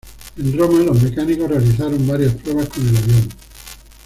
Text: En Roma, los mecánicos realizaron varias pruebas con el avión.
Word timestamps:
En 0.35 0.57
Roma, 0.57 0.79
los 0.79 0.99
mecánicos 0.99 1.47
realizaron 1.47 2.07
varias 2.07 2.33
pruebas 2.33 2.69
con 2.69 2.87
el 2.87 2.97
avión. 2.97 3.29